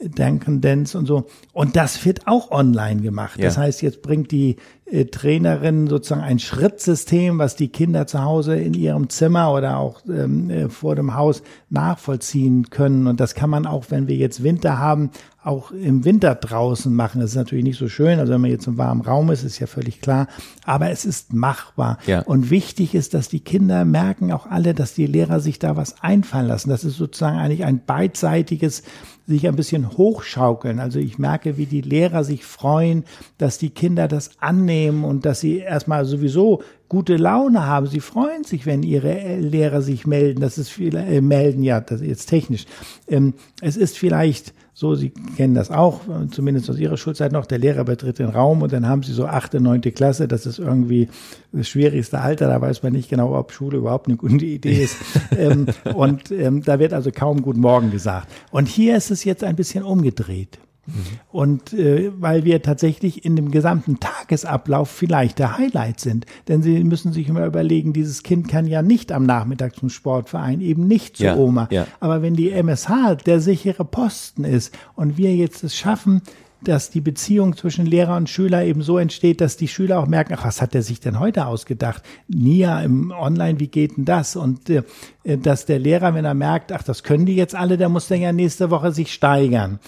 [0.04, 1.26] Denkendens und so.
[1.52, 3.38] Und das wird auch online gemacht.
[3.38, 3.44] Ja.
[3.44, 4.56] Das heißt, jetzt bringt die
[4.92, 10.02] äh, Trainerin sozusagen ein Schrittsystem, was die Kinder zu Hause in ihrem Zimmer oder auch
[10.06, 13.06] ähm, äh, vor dem Haus nachvollziehen können.
[13.06, 15.10] Und das kann man auch, wenn wir jetzt Winter haben,
[15.44, 17.20] auch im Winter draußen machen.
[17.20, 18.20] Das ist natürlich nicht so schön.
[18.20, 20.28] Also wenn man jetzt im warmen Raum ist, ist ja völlig klar.
[20.64, 21.98] Aber es ist machbar.
[22.06, 22.20] Ja.
[22.20, 26.02] Und wichtig ist, dass die Kinder merken auch alle, dass die Lehrer sich da was
[26.02, 26.70] einfallen lassen.
[26.70, 28.82] Das ist sozusagen eigentlich ein beidseitiges
[29.26, 30.80] sich ein bisschen hochschaukeln.
[30.80, 33.04] Also ich merke, wie die Lehrer sich freuen,
[33.38, 37.86] dass die Kinder das annehmen und dass sie erstmal sowieso gute Laune haben.
[37.86, 40.42] Sie freuen sich, wenn ihre Lehrer sich melden.
[40.42, 42.66] Das ist viel, äh, melden, ja, das ist jetzt technisch.
[43.08, 46.00] Ähm, es ist vielleicht so, Sie kennen das auch,
[46.30, 49.24] zumindest aus Ihrer Schulzeit noch, der Lehrer betritt den Raum und dann haben Sie so
[49.24, 51.08] achte, neunte Klasse, das ist irgendwie
[51.50, 54.96] das schwierigste Alter, da weiß man nicht genau, ob Schule überhaupt eine gute Idee ist.
[55.38, 58.28] ähm, und ähm, da wird also kaum Guten Morgen gesagt.
[58.50, 60.58] Und hier ist es jetzt ein bisschen umgedreht.
[60.86, 60.92] Mhm.
[61.30, 66.26] Und äh, weil wir tatsächlich in dem gesamten Tagesablauf vielleicht der Highlight sind.
[66.48, 70.60] Denn Sie müssen sich immer überlegen, dieses Kind kann ja nicht am Nachmittag zum Sportverein,
[70.60, 71.68] eben nicht zu ja, Oma.
[71.70, 71.86] Ja.
[72.00, 76.22] Aber wenn die MSH der sichere Posten ist und wir jetzt es schaffen,
[76.64, 80.34] dass die Beziehung zwischen Lehrer und Schüler eben so entsteht, dass die Schüler auch merken,
[80.36, 82.02] ach, was hat der sich denn heute ausgedacht?
[82.28, 84.36] Nia im Online, wie geht denn das?
[84.36, 84.82] Und äh,
[85.24, 88.20] dass der Lehrer, wenn er merkt, ach, das können die jetzt alle, der muss dann
[88.20, 89.80] ja nächste Woche sich steigern.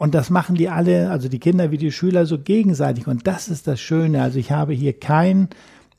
[0.00, 3.06] Und das machen die alle, also die Kinder wie die Schüler so gegenseitig.
[3.06, 4.22] Und das ist das Schöne.
[4.22, 5.50] Also ich habe hier kein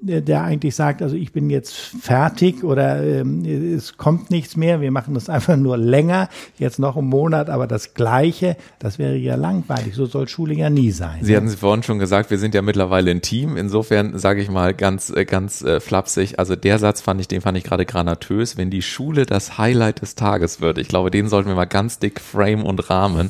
[0.01, 4.89] der eigentlich sagt, also ich bin jetzt fertig oder ähm, es kommt nichts mehr, wir
[4.89, 9.35] machen das einfach nur länger, jetzt noch einen Monat, aber das Gleiche, das wäre ja
[9.35, 9.93] langweilig.
[9.93, 11.19] So soll Schule ja nie sein.
[11.21, 13.57] Sie hatten es vorhin schon gesagt, wir sind ja mittlerweile ein Team.
[13.57, 16.39] Insofern sage ich mal ganz, äh, ganz äh, flapsig.
[16.39, 18.57] Also der Satz fand ich, den fand ich gerade granatös.
[18.57, 21.99] Wenn die Schule das Highlight des Tages wird, ich glaube, den sollten wir mal ganz
[21.99, 23.29] dick frame und rahmen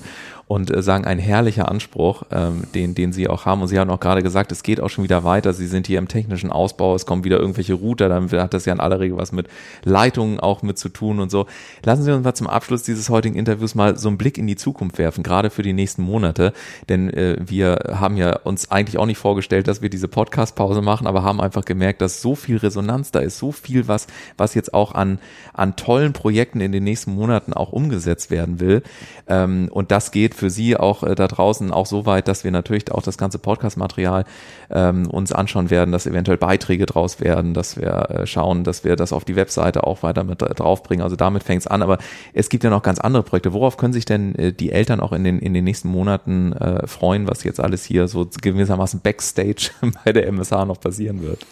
[0.51, 3.61] und äh, sagen, ein herrlicher Anspruch, ähm, den, den Sie auch haben.
[3.61, 5.53] Und Sie haben auch gerade gesagt, es geht auch schon wieder weiter.
[5.53, 8.73] Sie sind hier im technischen Ausbau, es kommen wieder irgendwelche Router, dann hat das ja
[8.73, 9.47] in aller Regel was mit
[9.85, 11.45] Leitungen auch mit zu tun und so.
[11.85, 14.57] Lassen Sie uns mal zum Abschluss dieses heutigen Interviews mal so einen Blick in die
[14.57, 16.51] Zukunft werfen, gerade für die nächsten Monate.
[16.89, 21.07] Denn äh, wir haben ja uns eigentlich auch nicht vorgestellt, dass wir diese Podcast-Pause machen,
[21.07, 24.73] aber haben einfach gemerkt, dass so viel Resonanz da ist, so viel, was, was jetzt
[24.73, 25.19] auch an,
[25.53, 28.83] an tollen Projekten in den nächsten Monaten auch umgesetzt werden will.
[29.29, 32.49] Ähm, und das geht für Sie auch äh, da draußen auch so weit, dass wir
[32.49, 34.25] natürlich auch das ganze Podcast-Material
[34.71, 38.95] ähm, uns anschauen werden, dass eventuell Beiträge draus werden, dass wir äh, schauen, dass wir
[38.95, 41.03] das auf die Webseite auch weiter mit äh, draufbringen.
[41.03, 41.83] Also damit fängt es an.
[41.83, 41.99] Aber
[42.33, 43.53] es gibt ja noch ganz andere Projekte.
[43.53, 46.87] Worauf können sich denn äh, die Eltern auch in den, in den nächsten Monaten äh,
[46.87, 49.69] freuen, was jetzt alles hier so gewissermaßen Backstage
[50.03, 51.45] bei der MSH noch passieren wird?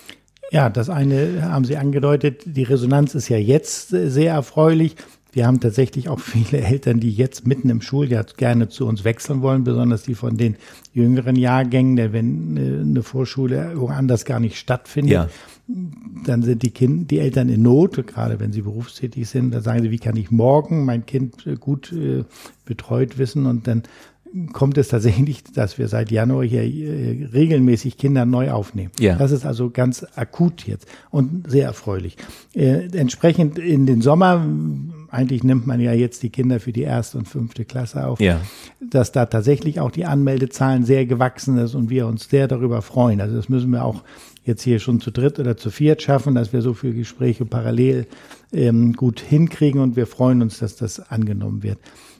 [0.51, 2.41] Ja, das eine haben Sie angedeutet.
[2.45, 4.95] Die Resonanz ist ja jetzt äh, sehr erfreulich.
[5.31, 9.41] Wir haben tatsächlich auch viele Eltern, die jetzt mitten im Schuljahr gerne zu uns wechseln
[9.41, 10.55] wollen, besonders die von den
[10.93, 15.29] jüngeren Jahrgängen, denn wenn äh, eine Vorschule woanders gar nicht stattfindet, ja.
[16.25, 19.83] dann sind die Kinder, die Eltern in Not, gerade wenn sie berufstätig sind, da sagen
[19.83, 22.23] sie, wie kann ich morgen mein Kind äh, gut äh,
[22.65, 23.83] betreut wissen und dann
[24.53, 28.91] kommt es tatsächlich, dass wir seit Januar hier regelmäßig Kinder neu aufnehmen.
[28.99, 29.15] Ja.
[29.15, 32.17] Das ist also ganz akut jetzt und sehr erfreulich.
[32.53, 34.45] Äh, entsprechend in den Sommer,
[35.11, 38.39] eigentlich nimmt man ja jetzt die Kinder für die erste und fünfte Klasse auf, ja.
[38.79, 43.21] dass da tatsächlich auch die Anmeldezahlen sehr gewachsen ist und wir uns sehr darüber freuen.
[43.21, 44.03] Also das müssen wir auch
[44.43, 48.07] jetzt hier schon zu dritt oder zu viert schaffen, dass wir so viele Gespräche parallel
[48.51, 51.77] ähm, gut hinkriegen und wir freuen uns, dass das angenommen wird.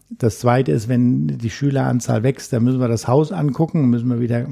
[0.10, 4.20] Das zweite ist, wenn die Schüleranzahl wächst, dann müssen wir das Haus angucken, müssen wir
[4.20, 4.48] wieder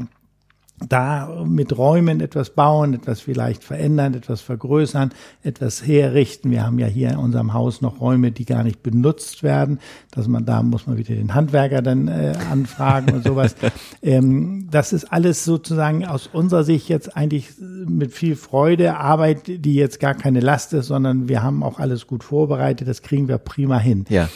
[0.85, 5.11] da mit Räumen etwas bauen, etwas vielleicht verändern, etwas vergrößern,
[5.41, 6.51] etwas herrichten.
[6.51, 9.79] Wir haben ja hier in unserem Haus noch Räume, die gar nicht benutzt werden.
[10.11, 13.55] Dass man da muss man wieder den Handwerker dann äh, anfragen und sowas.
[14.03, 19.73] ähm, das ist alles sozusagen aus unserer Sicht jetzt eigentlich mit viel Freude Arbeit, die
[19.73, 22.87] jetzt gar keine Last ist, sondern wir haben auch alles gut vorbereitet.
[22.87, 24.05] Das kriegen wir prima hin.
[24.09, 24.29] Ja.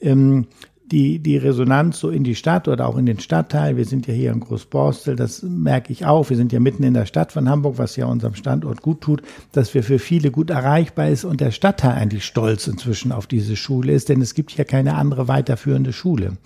[0.00, 0.46] Ähm,
[0.90, 3.76] die, die Resonanz so in die Stadt oder auch in den Stadtteil.
[3.76, 6.30] Wir sind ja hier in Großborstel, das merke ich auch.
[6.30, 9.22] Wir sind ja mitten in der Stadt von Hamburg, was ja unserem Standort gut tut,
[9.52, 13.56] dass wir für viele gut erreichbar ist und der Stadtteil eigentlich stolz inzwischen auf diese
[13.56, 16.38] Schule ist, denn es gibt hier keine andere weiterführende Schule.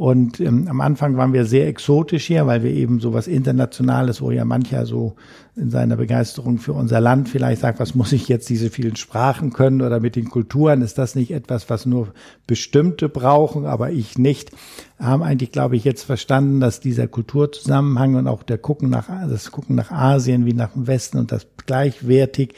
[0.00, 4.22] Und ähm, am Anfang waren wir sehr exotisch hier, weil wir eben so was Internationales,
[4.22, 5.14] wo ja mancher so
[5.56, 9.52] in seiner Begeisterung für unser Land vielleicht sagt, was muss ich jetzt diese vielen Sprachen
[9.52, 12.14] können oder mit den Kulturen, ist das nicht etwas, was nur
[12.46, 14.52] bestimmte brauchen, aber ich nicht,
[14.98, 19.50] haben eigentlich, glaube ich, jetzt verstanden, dass dieser Kulturzusammenhang und auch der Gucken nach, das
[19.50, 22.54] Gucken nach Asien wie nach dem Westen und das gleichwertig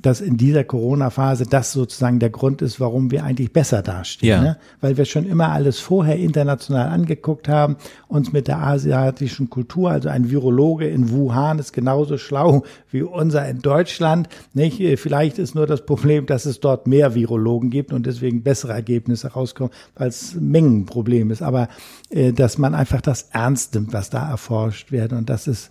[0.00, 4.28] dass in dieser Corona-Phase das sozusagen der Grund ist, warum wir eigentlich besser dastehen.
[4.28, 4.42] Ja.
[4.42, 4.56] Ne?
[4.80, 10.08] Weil wir schon immer alles vorher international angeguckt haben, uns mit der asiatischen Kultur, also
[10.08, 14.28] ein Virologe in Wuhan ist genauso schlau wie unser in Deutschland.
[14.54, 14.80] Nicht?
[15.00, 19.32] Vielleicht ist nur das Problem, dass es dort mehr Virologen gibt und deswegen bessere Ergebnisse
[19.32, 21.42] rauskommen, weil es ein Mengenproblem ist.
[21.42, 21.68] Aber
[22.10, 25.12] äh, dass man einfach das ernst nimmt, was da erforscht wird.
[25.12, 25.70] Und das ist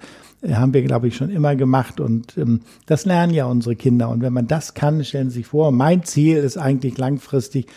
[0.56, 4.10] haben wir, glaube ich, schon immer gemacht und ähm, das lernen ja unsere Kinder.
[4.10, 7.68] Und wenn man das kann, stellen Sie sich vor, mein Ziel ist eigentlich langfristig,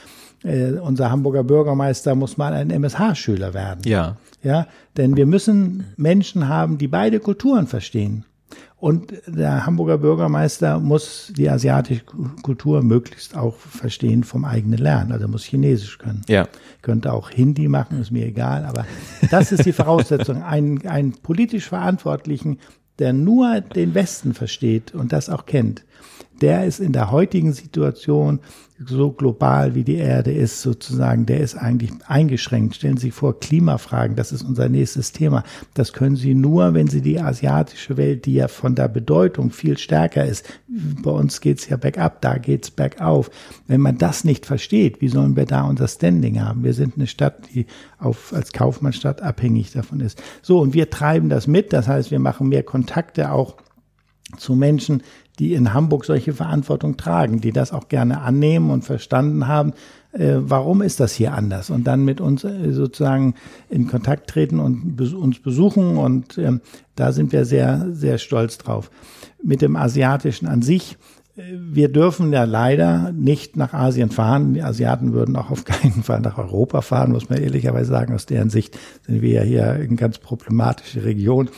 [0.45, 3.81] äh, unser Hamburger Bürgermeister muss mal ein MSH-Schüler werden.
[3.85, 4.17] Ja.
[4.43, 8.25] Ja, denn wir müssen Menschen haben, die beide Kulturen verstehen.
[8.81, 12.03] Und der Hamburger Bürgermeister muss die asiatische
[12.43, 15.13] Kultur möglichst auch verstehen vom eigenen Lernen.
[15.13, 16.23] Also muss Chinesisch können.
[16.29, 16.49] Ja.
[16.81, 18.65] Könnte auch Hindi machen, ist mir egal.
[18.65, 18.87] Aber
[19.31, 20.43] das ist die Voraussetzung.
[20.51, 22.59] Ein, ein politisch Verantwortlichen,
[22.99, 25.85] der nur den Westen versteht und das auch kennt,
[26.41, 28.41] der ist in der heutigen Situation
[28.87, 32.77] so global wie die Erde ist, sozusagen, der ist eigentlich eingeschränkt.
[32.77, 35.45] Stellen Sie sich vor, Klimafragen, das ist unser nächstes Thema.
[35.75, 39.77] Das können Sie nur, wenn Sie die asiatische Welt, die ja von der Bedeutung viel
[39.77, 43.31] stärker ist, bei uns geht's ja bergab, da geht's bergauf.
[43.67, 46.65] Wenn man das nicht versteht, wie sollen wir da unser Standing haben?
[46.65, 47.67] Wir sind eine Stadt, die
[47.99, 50.23] auf, als Kaufmannstadt abhängig davon ist.
[50.41, 53.57] So, und wir treiben das mit, das heißt, wir machen mehr Kontakte auch
[54.39, 55.03] zu Menschen,
[55.41, 59.73] die in Hamburg solche Verantwortung tragen, die das auch gerne annehmen und verstanden haben,
[60.13, 61.71] äh, warum ist das hier anders?
[61.71, 63.35] Und dann mit uns äh, sozusagen
[63.71, 65.97] in Kontakt treten und uns besuchen.
[65.97, 66.61] Und ähm,
[66.95, 68.91] da sind wir sehr, sehr stolz drauf.
[69.43, 70.99] Mit dem Asiatischen an sich,
[71.37, 74.53] äh, wir dürfen ja leider nicht nach Asien fahren.
[74.53, 78.15] Die Asiaten würden auch auf keinen Fall nach Europa fahren, muss man ehrlicherweise sagen.
[78.15, 81.49] Aus deren Sicht sind wir ja hier in ganz problematische Region.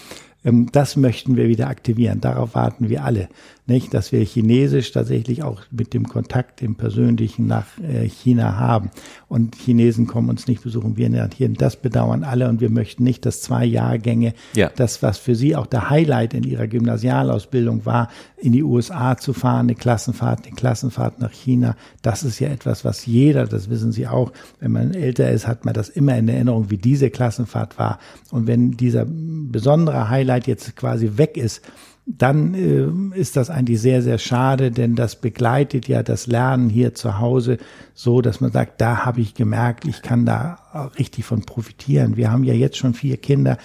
[0.44, 2.20] Ähm, das möchten wir wieder aktivieren.
[2.20, 3.28] Darauf warten wir alle.
[3.64, 8.90] Nicht, dass wir Chinesisch tatsächlich auch mit dem Kontakt, dem Persönlichen nach äh, China haben.
[9.28, 10.96] Und Chinesen kommen uns nicht besuchen.
[10.96, 14.68] Wir hier, das bedauern alle und wir möchten nicht, dass zwei Jahrgänge, ja.
[14.74, 19.32] das, was für sie auch der Highlight in ihrer Gymnasialausbildung war, in die USA zu
[19.32, 21.76] fahren, eine Klassenfahrt, eine Klassenfahrt nach China.
[22.02, 25.64] Das ist ja etwas, was jeder, das wissen Sie auch, wenn man älter ist, hat
[25.64, 28.00] man das immer in Erinnerung, wie diese Klassenfahrt war.
[28.32, 31.62] Und wenn dieser besondere Highlight jetzt quasi weg ist,
[32.04, 36.94] dann äh, ist das eigentlich sehr, sehr schade, denn das begleitet ja das Lernen hier
[36.94, 37.58] zu Hause
[37.94, 42.16] so, dass man sagt, da habe ich gemerkt, ich kann da richtig von profitieren.
[42.16, 43.56] Wir haben ja jetzt schon vier Kinder,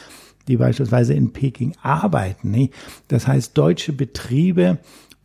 [0.47, 2.52] die beispielsweise in Peking arbeiten.
[2.52, 2.73] Nicht?
[3.08, 4.78] Das heißt, deutsche Betriebe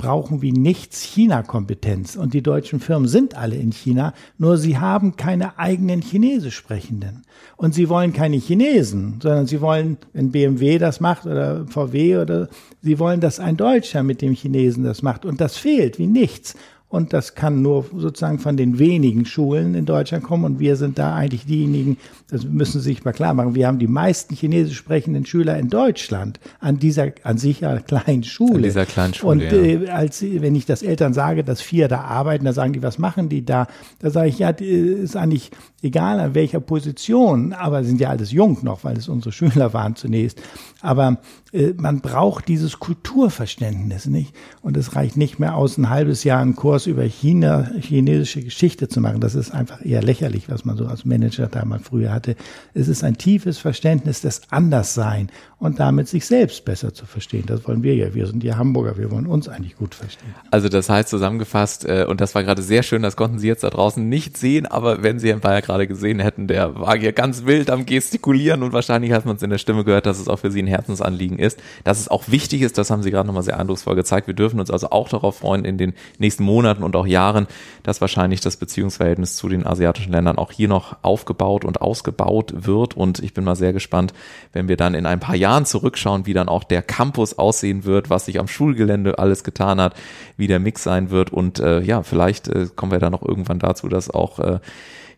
[0.02, 2.16] brauchen wie nichts China-Kompetenz.
[2.16, 7.22] Und die deutschen Firmen sind alle in China, nur sie haben keine eigenen Chinesisch sprechenden.
[7.56, 12.48] Und sie wollen keine Chinesen, sondern sie wollen, wenn BMW das macht oder VW oder,
[12.82, 15.24] sie wollen, dass ein Deutscher mit dem Chinesen das macht.
[15.24, 16.56] Und das fehlt wie nichts.
[16.92, 20.44] Und das kann nur sozusagen von den wenigen Schulen in Deutschland kommen.
[20.44, 21.96] Und wir sind da eigentlich diejenigen,
[22.28, 23.54] das müssen Sie sich mal klar machen.
[23.54, 28.24] Wir haben die meisten chinesisch sprechenden Schüler in Deutschland an dieser an sich ja kleinen
[28.24, 28.56] Schule.
[28.56, 29.32] An dieser kleinen Schule.
[29.32, 32.82] Und äh, als wenn ich das Eltern sage, dass vier da arbeiten, da sagen die,
[32.82, 33.68] was machen die da?
[34.00, 35.50] Da sage ich, ja, ist eigentlich
[35.82, 39.96] egal an welcher Position, aber sind ja alles jung noch, weil es unsere Schüler waren
[39.96, 40.42] zunächst.
[40.82, 41.18] Aber
[41.52, 44.34] äh, man braucht dieses Kulturverständnis nicht.
[44.62, 48.88] Und es reicht nicht mehr aus, ein halbes Jahr einen Kurs über China, chinesische Geschichte
[48.88, 49.20] zu machen.
[49.20, 52.36] Das ist einfach eher lächerlich, was man so als Manager da mal früher hatte.
[52.74, 57.44] Es ist ein tiefes Verständnis des Anderssein und damit sich selbst besser zu verstehen.
[57.46, 58.14] Das wollen wir ja.
[58.14, 58.98] Wir sind ja Hamburger.
[58.98, 60.34] Wir wollen uns eigentlich gut verstehen.
[60.50, 63.62] Also das heißt zusammengefasst, äh, und das war gerade sehr schön, das konnten Sie jetzt
[63.62, 67.12] da draußen nicht sehen, aber wenn Sie Herrn Bayer gerade gesehen hätten, der war hier
[67.12, 70.28] ganz wild am gestikulieren und wahrscheinlich hat man es in der Stimme gehört, dass es
[70.28, 71.60] auch für Sie ein Herzensanliegen ist.
[71.84, 74.26] Dass es auch wichtig ist, das haben Sie gerade nochmal sehr eindrucksvoll gezeigt.
[74.26, 77.46] Wir dürfen uns also auch darauf freuen in den nächsten Monaten und auch Jahren,
[77.82, 82.96] dass wahrscheinlich das Beziehungsverhältnis zu den asiatischen Ländern auch hier noch aufgebaut und ausgebaut wird.
[82.96, 84.14] Und ich bin mal sehr gespannt,
[84.52, 88.10] wenn wir dann in ein paar Jahren zurückschauen, wie dann auch der Campus aussehen wird,
[88.10, 89.94] was sich am Schulgelände alles getan hat,
[90.36, 91.30] wie der Mix sein wird.
[91.32, 94.60] Und äh, ja, vielleicht äh, kommen wir dann noch irgendwann dazu, dass auch äh,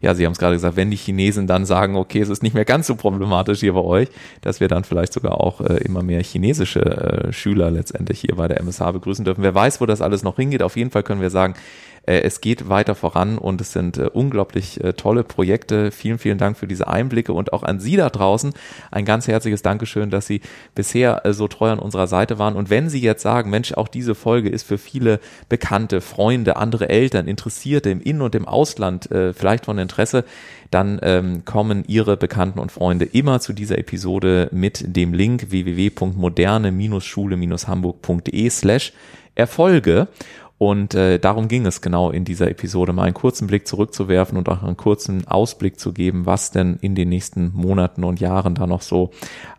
[0.01, 2.55] ja, Sie haben es gerade gesagt, wenn die Chinesen dann sagen, okay, es ist nicht
[2.55, 4.09] mehr ganz so problematisch hier bei euch,
[4.41, 8.49] dass wir dann vielleicht sogar auch äh, immer mehr chinesische äh, Schüler letztendlich hier bei
[8.49, 9.43] der MSH begrüßen dürfen.
[9.43, 10.63] Wer weiß, wo das alles noch hingeht.
[10.63, 11.55] Auf jeden Fall können wir sagen,
[12.07, 15.91] es geht weiter voran und es sind äh, unglaublich äh, tolle Projekte.
[15.91, 18.53] Vielen, vielen Dank für diese Einblicke und auch an Sie da draußen
[18.91, 20.41] ein ganz herzliches Dankeschön, dass Sie
[20.75, 22.57] bisher so treu an unserer Seite waren.
[22.57, 26.89] Und wenn Sie jetzt sagen, Mensch, auch diese Folge ist für viele Bekannte, Freunde, andere
[26.89, 30.25] Eltern, Interessierte im In- und im Ausland vielleicht von Interesse,
[30.71, 38.51] dann ähm, kommen Ihre Bekannten und Freunde immer zu dieser Episode mit dem Link www.moderne-schule-hamburg.de
[38.51, 38.93] slash
[39.37, 40.07] Erfolge.
[40.65, 44.49] Und äh, darum ging es genau in dieser Episode, mal einen kurzen Blick zurückzuwerfen und
[44.49, 48.67] auch einen kurzen Ausblick zu geben, was denn in den nächsten Monaten und Jahren da
[48.67, 49.11] noch so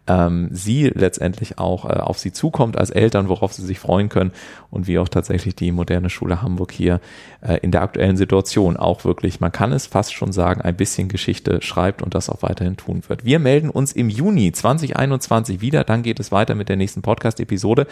[0.07, 4.31] ähm, sie letztendlich auch äh, auf sie zukommt als Eltern, worauf sie sich freuen können
[4.69, 6.99] und wie auch tatsächlich die moderne Schule Hamburg hier
[7.41, 11.07] äh, in der aktuellen Situation auch wirklich, man kann es fast schon sagen, ein bisschen
[11.07, 13.25] Geschichte schreibt und das auch weiterhin tun wird.
[13.25, 17.87] Wir melden uns im Juni 2021 wieder, dann geht es weiter mit der nächsten Podcast-Episode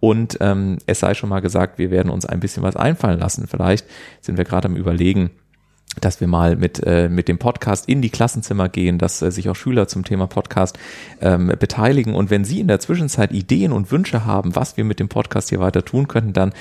[0.00, 3.46] und ähm, es sei schon mal gesagt, wir werden uns ein bisschen was einfallen lassen.
[3.46, 3.86] Vielleicht
[4.20, 5.30] sind wir gerade am Überlegen,
[6.00, 9.48] dass wir mal mit, äh, mit dem Podcast in die Klassenzimmer gehen, dass äh, sich
[9.48, 10.78] auch Schüler zum Thema Podcast
[11.20, 12.14] ähm, beteiligen.
[12.14, 15.50] Und wenn Sie in der Zwischenzeit Ideen und Wünsche haben, was wir mit dem Podcast
[15.50, 16.54] hier weiter tun könnten, dann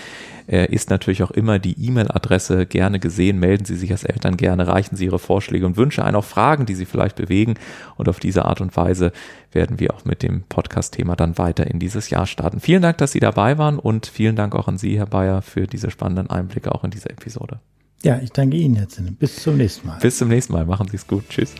[0.47, 3.39] äh, ist natürlich auch immer die E-Mail-Adresse gerne gesehen.
[3.39, 6.65] Melden Sie sich als Eltern gerne, reichen Sie Ihre Vorschläge und Wünsche ein, auch Fragen,
[6.65, 7.53] die Sie vielleicht bewegen.
[7.95, 9.13] Und auf diese Art und Weise
[9.53, 12.59] werden wir auch mit dem Podcast-Thema dann weiter in dieses Jahr starten.
[12.59, 15.67] Vielen Dank, dass Sie dabei waren und vielen Dank auch an Sie, Herr Bayer, für
[15.67, 17.59] diese spannenden Einblicke auch in dieser Episode.
[18.03, 19.01] Ja, ich danke Ihnen jetzt.
[19.19, 19.99] Bis zum nächsten Mal.
[19.99, 20.65] Bis zum nächsten Mal.
[20.65, 21.27] Machen Sie es gut.
[21.29, 21.53] Tschüss.